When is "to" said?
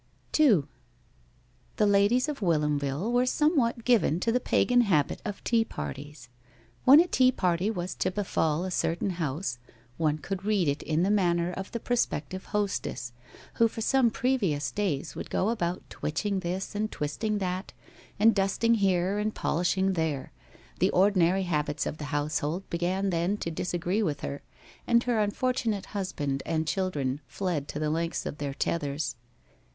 4.21-4.31, 7.97-8.09, 23.37-23.51, 27.67-27.77